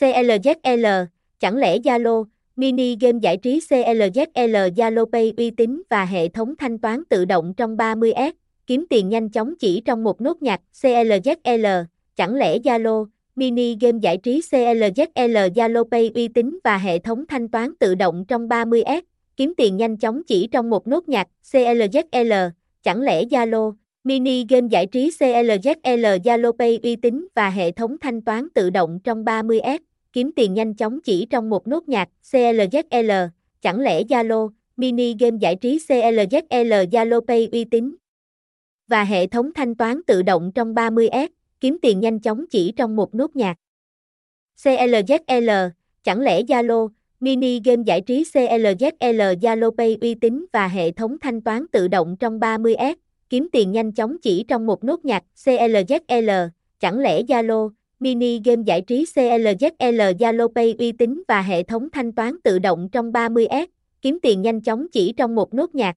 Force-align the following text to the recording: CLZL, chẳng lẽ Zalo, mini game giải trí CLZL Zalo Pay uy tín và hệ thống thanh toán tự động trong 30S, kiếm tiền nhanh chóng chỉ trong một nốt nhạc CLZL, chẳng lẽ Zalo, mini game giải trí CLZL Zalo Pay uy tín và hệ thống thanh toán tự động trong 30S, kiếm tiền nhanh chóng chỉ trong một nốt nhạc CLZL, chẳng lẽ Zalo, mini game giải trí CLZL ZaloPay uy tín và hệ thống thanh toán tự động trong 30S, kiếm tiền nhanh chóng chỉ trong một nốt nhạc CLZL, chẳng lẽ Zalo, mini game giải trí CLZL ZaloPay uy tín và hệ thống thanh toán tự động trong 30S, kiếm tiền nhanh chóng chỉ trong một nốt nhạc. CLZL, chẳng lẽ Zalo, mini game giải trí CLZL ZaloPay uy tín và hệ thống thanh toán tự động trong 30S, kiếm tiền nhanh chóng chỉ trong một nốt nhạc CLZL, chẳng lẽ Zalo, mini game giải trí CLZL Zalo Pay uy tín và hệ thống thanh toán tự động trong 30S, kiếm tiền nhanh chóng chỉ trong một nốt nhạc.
CLZL, 0.00 1.06
chẳng 1.40 1.56
lẽ 1.56 1.78
Zalo, 1.78 2.24
mini 2.56 2.96
game 3.00 3.18
giải 3.22 3.36
trí 3.36 3.60
CLZL 3.60 4.70
Zalo 4.70 5.04
Pay 5.12 5.32
uy 5.36 5.50
tín 5.50 5.82
và 5.90 6.04
hệ 6.04 6.28
thống 6.28 6.56
thanh 6.56 6.78
toán 6.78 7.04
tự 7.04 7.24
động 7.24 7.54
trong 7.56 7.76
30S, 7.76 8.32
kiếm 8.66 8.86
tiền 8.90 9.08
nhanh 9.08 9.28
chóng 9.28 9.54
chỉ 9.56 9.82
trong 9.84 10.04
một 10.04 10.20
nốt 10.20 10.42
nhạc 10.42 10.60
CLZL, 10.82 11.84
chẳng 12.16 12.34
lẽ 12.34 12.58
Zalo, 12.58 13.06
mini 13.36 13.76
game 13.80 13.98
giải 14.02 14.16
trí 14.16 14.40
CLZL 14.40 15.48
Zalo 15.50 15.84
Pay 15.84 16.10
uy 16.14 16.28
tín 16.28 16.58
và 16.64 16.78
hệ 16.78 16.98
thống 16.98 17.26
thanh 17.26 17.48
toán 17.48 17.74
tự 17.76 17.94
động 17.94 18.24
trong 18.28 18.48
30S, 18.48 19.02
kiếm 19.36 19.54
tiền 19.56 19.76
nhanh 19.76 19.96
chóng 19.96 20.22
chỉ 20.26 20.48
trong 20.52 20.70
một 20.70 20.86
nốt 20.86 21.08
nhạc 21.08 21.28
CLZL, 21.52 22.50
chẳng 22.82 23.00
lẽ 23.00 23.24
Zalo, 23.24 23.72
mini 24.04 24.44
game 24.48 24.68
giải 24.70 24.86
trí 24.86 25.10
CLZL 25.18 26.18
ZaloPay 26.18 26.78
uy 26.82 26.96
tín 26.96 27.26
và 27.34 27.50
hệ 27.50 27.72
thống 27.72 27.96
thanh 28.00 28.22
toán 28.22 28.48
tự 28.54 28.70
động 28.70 28.98
trong 29.04 29.24
30S, 29.24 29.78
kiếm 30.12 30.30
tiền 30.36 30.54
nhanh 30.54 30.74
chóng 30.74 31.00
chỉ 31.00 31.26
trong 31.30 31.50
một 31.50 31.66
nốt 31.66 31.88
nhạc 31.88 32.08
CLZL, 32.32 33.28
chẳng 33.60 33.80
lẽ 33.80 34.02
Zalo, 34.02 34.50
mini 34.76 35.14
game 35.20 35.36
giải 35.40 35.56
trí 35.56 35.78
CLZL 35.88 36.88
ZaloPay 36.88 37.48
uy 37.52 37.64
tín 37.64 37.96
và 38.88 39.04
hệ 39.04 39.26
thống 39.26 39.50
thanh 39.54 39.74
toán 39.74 40.02
tự 40.06 40.22
động 40.22 40.52
trong 40.54 40.74
30S, 40.74 41.28
kiếm 41.60 41.78
tiền 41.82 42.00
nhanh 42.00 42.20
chóng 42.20 42.44
chỉ 42.50 42.72
trong 42.76 42.96
một 42.96 43.14
nốt 43.14 43.36
nhạc. 43.36 43.56
CLZL, 44.62 45.70
chẳng 46.04 46.20
lẽ 46.20 46.42
Zalo, 46.42 46.88
mini 47.20 47.60
game 47.64 47.82
giải 47.86 48.00
trí 48.00 48.24
CLZL 48.32 49.34
ZaloPay 49.38 49.96
uy 50.00 50.14
tín 50.14 50.46
và 50.52 50.68
hệ 50.68 50.90
thống 50.90 51.16
thanh 51.20 51.40
toán 51.40 51.66
tự 51.72 51.88
động 51.88 52.16
trong 52.20 52.40
30S, 52.40 52.94
kiếm 53.30 53.48
tiền 53.52 53.72
nhanh 53.72 53.92
chóng 53.92 54.16
chỉ 54.22 54.44
trong 54.48 54.66
một 54.66 54.84
nốt 54.84 55.04
nhạc 55.04 55.24
CLZL, 55.44 56.48
chẳng 56.80 56.98
lẽ 56.98 57.22
Zalo, 57.22 57.70
mini 58.00 58.40
game 58.44 58.62
giải 58.66 58.80
trí 58.80 59.04
CLZL 59.14 60.16
Zalo 60.16 60.48
Pay 60.54 60.74
uy 60.78 60.92
tín 60.92 61.22
và 61.28 61.42
hệ 61.42 61.62
thống 61.62 61.88
thanh 61.92 62.12
toán 62.12 62.40
tự 62.44 62.58
động 62.58 62.88
trong 62.92 63.12
30S, 63.12 63.66
kiếm 64.02 64.18
tiền 64.22 64.42
nhanh 64.42 64.60
chóng 64.60 64.86
chỉ 64.92 65.12
trong 65.16 65.34
một 65.34 65.54
nốt 65.54 65.74
nhạc. 65.74 65.96